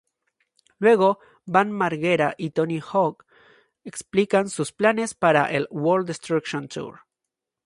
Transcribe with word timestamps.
Luego, 0.79 1.19
Bam 1.45 1.69
Margera 1.69 2.33
y 2.35 2.49
Tony 2.49 2.79
Hawk 2.81 3.23
explican 3.83 4.49
sus 4.49 4.71
planes 4.71 5.13
para 5.13 5.45
el 5.51 5.67
"World 5.69 6.07
Destruction 6.07 6.67
Tour". 6.67 7.01